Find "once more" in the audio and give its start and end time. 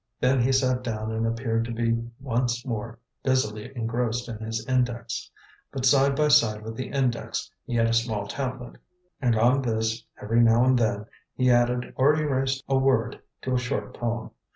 2.19-2.97